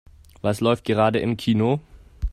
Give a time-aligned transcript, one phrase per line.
[0.41, 1.79] Was läuft gerade im Kino?